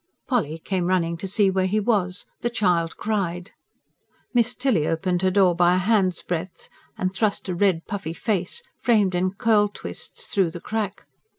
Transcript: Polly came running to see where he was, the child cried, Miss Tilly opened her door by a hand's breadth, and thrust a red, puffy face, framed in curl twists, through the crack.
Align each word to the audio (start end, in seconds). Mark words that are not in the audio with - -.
Polly 0.27 0.57
came 0.57 0.85
running 0.87 1.15
to 1.17 1.27
see 1.27 1.51
where 1.51 1.67
he 1.67 1.79
was, 1.79 2.25
the 2.39 2.49
child 2.49 2.97
cried, 2.97 3.51
Miss 4.33 4.55
Tilly 4.55 4.87
opened 4.87 5.21
her 5.21 5.29
door 5.29 5.55
by 5.55 5.75
a 5.75 5.77
hand's 5.77 6.23
breadth, 6.23 6.69
and 6.97 7.13
thrust 7.13 7.47
a 7.49 7.53
red, 7.53 7.85
puffy 7.85 8.13
face, 8.13 8.63
framed 8.81 9.13
in 9.13 9.33
curl 9.35 9.67
twists, 9.69 10.25
through 10.33 10.49
the 10.49 10.59
crack. 10.59 11.05